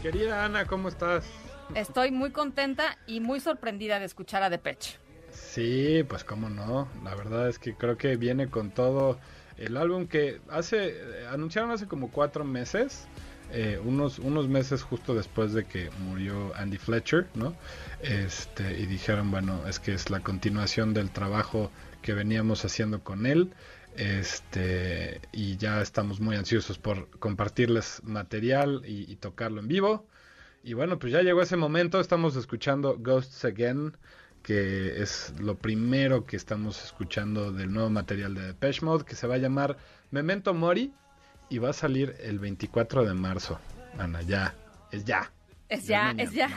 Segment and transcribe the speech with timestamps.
[0.00, 1.26] Querida Ana, ¿cómo estás?
[1.74, 4.98] Estoy muy contenta y muy sorprendida de escuchar a Depeche.
[5.30, 6.88] Sí, pues cómo no.
[7.04, 9.18] La verdad es que creo que viene con todo
[9.58, 10.94] el álbum que hace
[11.30, 13.06] anunciaron hace como cuatro meses.
[13.52, 17.54] Eh, unos, unos meses justo después de que murió Andy Fletcher, ¿no?
[18.00, 23.26] Este, y dijeron, bueno, es que es la continuación del trabajo que veníamos haciendo con
[23.26, 23.52] él.
[23.96, 30.06] Este, y ya estamos muy ansiosos por compartirles material y, tocarlo en vivo.
[30.62, 33.96] Y bueno, pues ya llegó ese momento, estamos escuchando Ghosts Again,
[34.42, 39.26] que es lo primero que estamos escuchando del nuevo material de Depeche Mode, que se
[39.26, 39.76] va a llamar
[40.10, 40.92] Memento Mori
[41.48, 43.60] y va a salir el 24 de marzo.
[43.98, 44.54] Ana, ya,
[44.90, 45.33] es ya.
[45.68, 46.48] Es ya, es ya.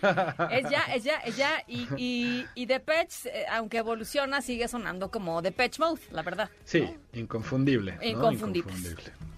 [0.50, 1.62] es ya, es ya, es ya.
[1.66, 6.48] Y, y, y Depeche, eh, aunque evoluciona, sigue sonando como Depeche Mode, la verdad.
[6.64, 7.98] Sí, inconfundible.
[8.02, 8.72] Inconfundible.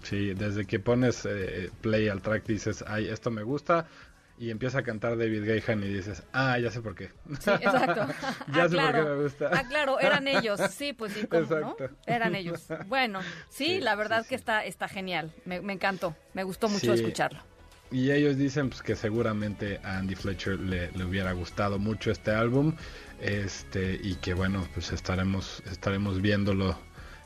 [0.03, 3.87] Sí, desde que pones eh, play al track dices, ay, esto me gusta.
[4.37, 7.11] Y empieza a cantar David Gahan y dices, ah, ya sé por qué.
[7.39, 8.07] Sí, exacto.
[8.55, 9.49] ya sé por qué me gusta.
[9.53, 10.59] Ah, claro, eran ellos.
[10.71, 11.75] Sí, pues sí, ¿cómo, ¿no?
[12.07, 12.65] Eran ellos.
[12.87, 13.19] Bueno,
[13.49, 15.31] sí, la verdad que está, está genial.
[15.45, 16.15] Me, me encantó.
[16.33, 17.43] Me gustó mucho escucharlo.
[17.91, 22.73] Y ellos dicen pues, que seguramente a Andy Fletcher le, hubiera gustado mucho este álbum.
[23.19, 26.77] Este, y que bueno, pues estaremos, estaremos viéndolo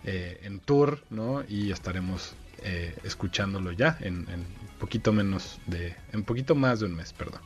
[0.04, 1.44] eh, en tour, ¿no?
[1.48, 4.46] Y estaremos eh, escuchándolo ya en, en,
[4.80, 7.42] poquito menos de, en poquito más de un mes, perdón.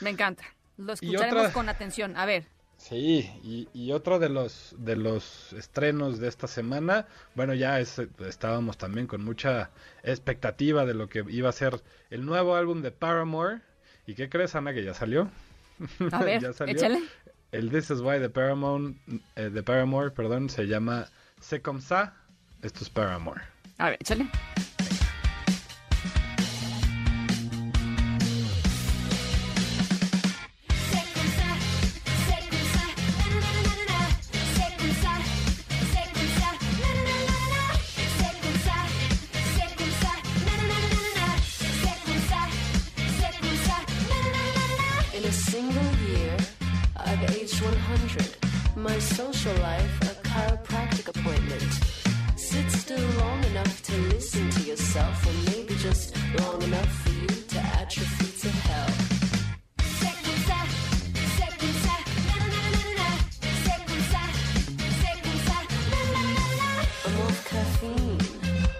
[0.00, 0.44] Me encanta.
[0.76, 2.16] Lo escucharemos con atención.
[2.16, 2.44] A ver,
[2.88, 3.30] Sí,
[3.72, 9.24] y, otro de los de los estrenos de esta semana, bueno, ya estábamos también con
[9.24, 9.70] mucha
[10.02, 13.62] expectativa de lo que iba a ser el nuevo álbum de Paramore.
[14.06, 15.30] ¿Y qué crees, Ana, que ya salió?
[16.12, 16.74] A ver, ya salió.
[16.74, 17.02] échale.
[17.52, 18.96] El This Is Why de Paramore,
[19.36, 21.06] eh, Paramore, perdón, se llama
[21.40, 22.12] C'est comme ça.
[22.60, 23.40] Esto es Paramore.
[23.78, 24.28] A ver, échale.
[48.14, 48.36] portrait.
[48.76, 51.72] My social life, a chiropractic appointment.
[52.36, 57.26] Sit still long enough to listen to yourself, or maybe just long enough for you
[57.26, 58.90] to atrophy to hell.
[67.06, 68.18] I'm off caffeine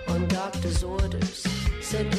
[0.08, 1.46] on doctor's orders.
[1.82, 2.10] Said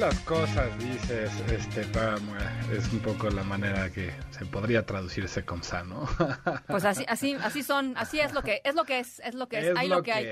[0.00, 2.42] las cosas, dices, este, Paramore,
[2.72, 6.08] es un poco la manera que se podría traducirse con sano.
[6.68, 9.46] Pues así, así, así son, así es lo que, es lo que es, es lo
[9.46, 10.26] que es, hay lo que, hay.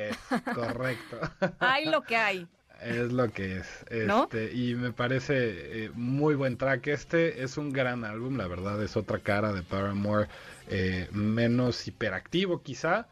[0.55, 1.21] correcto.
[1.59, 2.49] hay lo que hay.
[2.81, 3.85] Es lo que es.
[3.91, 6.87] Este, Y me parece eh, muy buen track.
[6.87, 10.29] Este es un gran álbum, la verdad, es otra cara de Paramore,
[10.69, 13.07] eh, menos hiperactivo quizá,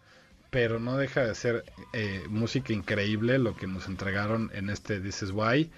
[0.50, 5.22] pero no deja de ser eh, música increíble lo que nos entregaron en este This
[5.22, 5.70] Is Why.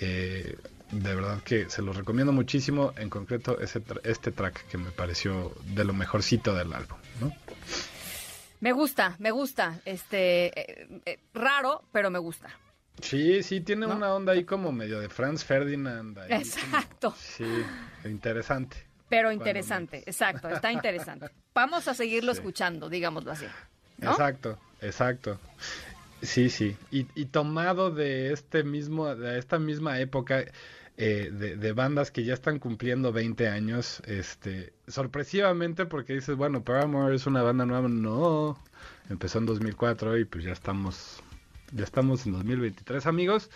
[0.00, 5.52] de verdad que se los recomiendo muchísimo, en concreto ese este track que me pareció
[5.74, 6.98] de lo mejorcito del álbum.
[7.20, 7.32] ¿no?
[8.60, 9.80] Me gusta, me gusta.
[9.84, 10.86] Este,
[11.34, 12.50] raro, pero me gusta.
[13.00, 16.18] Sí, sí, tiene una onda ahí como medio de Franz Ferdinand.
[16.28, 17.14] exacto.
[17.18, 17.46] sí,
[18.04, 18.76] interesante.
[19.08, 21.30] Pero interesante, exacto, está interesante.
[21.54, 23.46] Vamos a seguirlo escuchando, digámoslo así.
[24.02, 25.38] Exacto, exacto.
[26.22, 26.76] Sí, sí.
[26.90, 30.44] Y, tomado de este mismo, de esta misma época
[30.96, 37.16] eh, de, bandas que ya están cumpliendo 20 años, este, sorpresivamente porque dices, bueno, Paramore
[37.16, 38.56] es una banda nueva, no,
[39.10, 41.22] empezó en 2004 y pues ya estamos
[41.72, 43.50] ya estamos en 2023, amigos.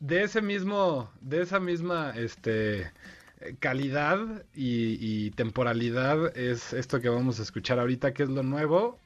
[0.00, 2.90] De ese mismo, de esa misma, este,
[3.60, 8.98] calidad y, temporalidad es esto que vamos a escuchar ahorita, que es lo nuevo,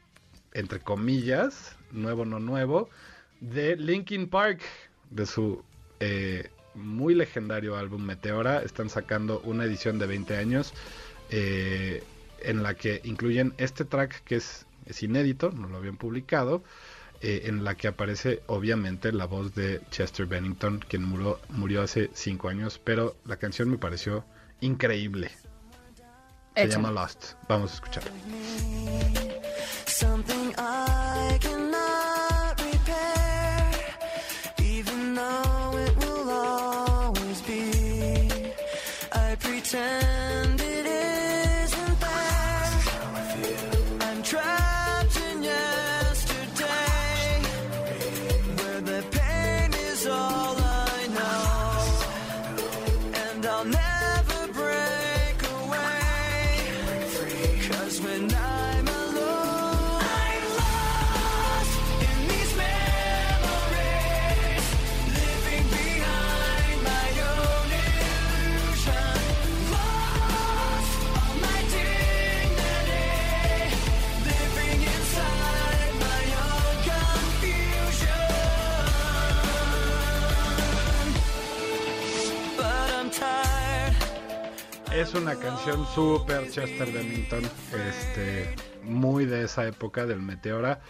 [0.53, 2.89] entre comillas, nuevo no nuevo,
[3.41, 4.61] de Linkin Park,
[5.11, 5.63] de su
[6.01, 8.63] eh, muy legendario álbum Meteora.
[8.63, 10.73] Están sacando una edición de 20 años
[11.31, 12.03] eh,
[12.41, 16.63] en la que incluyen este track que es, es inédito, no lo habían publicado.
[17.21, 22.11] Eh, en la que aparece obviamente la voz de Chester Bennington, quien murió, murió hace
[22.15, 24.25] cinco años, pero la canción me pareció
[24.61, 25.33] increíble.
[26.55, 27.35] Se llama Lost.
[27.49, 27.77] Vamos a
[30.01, 30.48] escuchar.
[85.09, 87.43] Es una canción súper Chester Bennington,
[87.89, 90.81] este, muy de esa época del Meteora.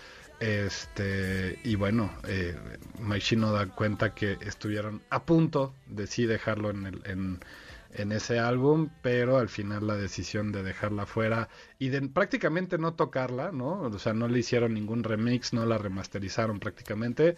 [0.40, 2.56] Este, y bueno, eh,
[2.98, 7.38] Mike da cuenta que estuvieron a punto de sí dejarlo en, el, en,
[7.94, 11.48] en, ese álbum, pero al final la decisión de dejarla fuera
[11.78, 13.82] y de prácticamente no tocarla, ¿no?
[13.82, 17.36] O sea, no le hicieron ningún remix, no la remasterizaron prácticamente.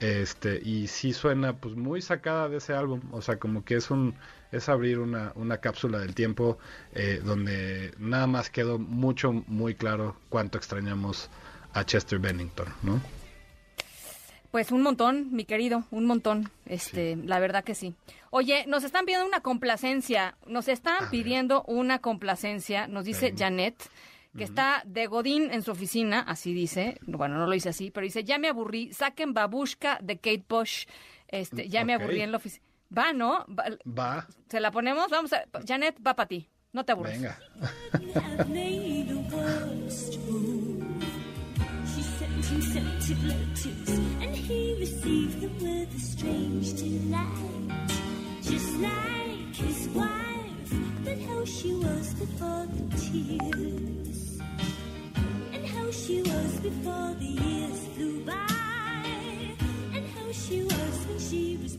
[0.00, 3.90] Este, y sí suena pues muy sacada de ese álbum, o sea, como que es
[3.90, 4.14] un
[4.52, 6.58] es abrir una, una cápsula del tiempo
[6.94, 11.28] eh, donde nada más quedó mucho, muy claro cuánto extrañamos
[11.74, 13.00] a Chester Bennington, ¿no?
[14.50, 16.50] Pues un montón, mi querido, un montón.
[16.64, 17.94] Este, la verdad que sí.
[18.30, 23.74] Oye, nos están pidiendo una complacencia, nos están pidiendo una complacencia, nos dice Janet,
[24.36, 28.04] que está de Godín en su oficina, así dice, bueno, no lo dice así, pero
[28.04, 30.86] dice, ya me aburrí, saquen babushka de Kate Bush,
[31.28, 32.64] este, ya me aburrí en la oficina.
[32.96, 33.44] Va, ¿no?
[33.86, 34.26] Va.
[34.48, 35.10] ¿Se la ponemos?
[35.10, 35.44] Vamos a...
[35.66, 36.48] Janet, va para ti.
[36.72, 37.20] No te aburres.
[37.20, 37.38] Venga.
[48.80, 50.72] like his wife,
[51.04, 54.07] but how she was before the tears.
[56.06, 58.32] She was before the years flew by.
[59.94, 61.76] And how she was when she was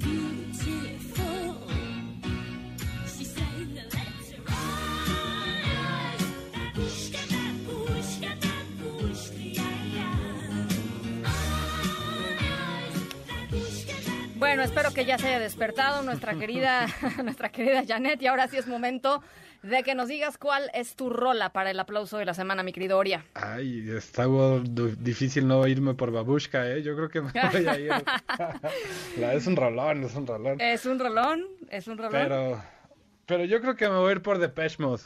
[14.40, 16.88] Bueno, espero que ya se haya despertado nuestra querida,
[17.24, 19.22] nuestra querida Janet y ahora sí es momento
[19.62, 22.72] de que nos digas cuál es tu rola para el aplauso de la semana, mi
[22.72, 23.26] querido Oria.
[23.34, 24.26] Ay, está
[24.98, 26.82] difícil no irme por babushka, ¿eh?
[26.82, 27.92] Yo creo que me voy a ir.
[29.34, 30.62] es un rolón, es un rolón.
[30.62, 32.12] Es un rolón, es un rolón.
[32.12, 32.64] Pero,
[33.26, 35.04] pero yo creo que me voy a ir por Depeche Mode.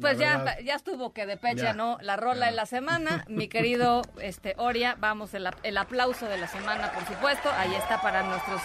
[0.00, 1.98] Pues ya, ya estuvo que de pecha, ¿no?
[2.00, 3.24] La rola de la semana.
[3.28, 7.48] Mi querido este Oria, vamos, el, el, aplauso de la semana, por supuesto.
[7.56, 8.60] Ahí está para nuestros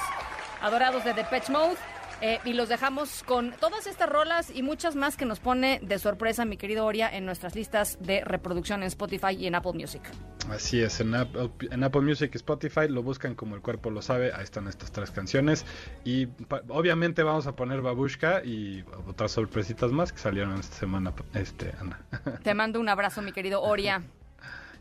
[0.61, 1.77] adorados de Depeche Mode.
[2.21, 5.99] Eh, y los dejamos con todas estas rolas y muchas más que nos pone de
[5.99, 10.01] sorpresa mi querido Oria en nuestras listas de reproducción en Spotify y en Apple Music.
[10.49, 14.01] Así es, en Apple, en Apple Music y Spotify lo buscan como el cuerpo lo
[14.01, 15.65] sabe, ahí están estas tres canciones
[16.03, 16.27] y
[16.69, 21.99] obviamente vamos a poner Babushka y otras sorpresitas más que salieron esta semana, este Ana.
[22.43, 24.03] Te mando un abrazo mi querido Oria.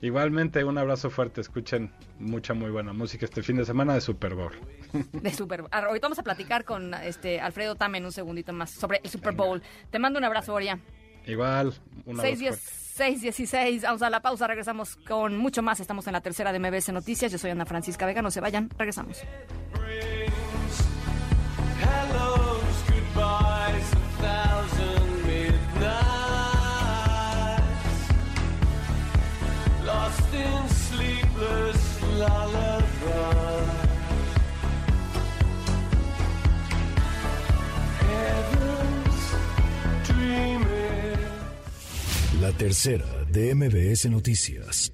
[0.02, 1.40] Igualmente, un abrazo fuerte.
[1.40, 4.52] Escuchen mucha, muy buena música este fin de semana de Super Bowl.
[5.12, 5.71] De Super Bowl.
[5.73, 9.62] Ahorita vamos a platicar con este Alfredo Tamen un segundito más sobre el Super Bowl.
[9.90, 10.80] Te mando un abrazo, Oria.
[11.25, 11.73] Igual,
[12.04, 12.37] un abrazo.
[12.92, 15.80] 6.16, vamos a la pausa, regresamos con mucho más.
[15.80, 17.30] Estamos en la tercera de MBS Noticias.
[17.30, 19.23] Yo soy Ana Francisca Vega, no se vayan, regresamos.
[42.62, 44.92] Tercera de MBS Noticias.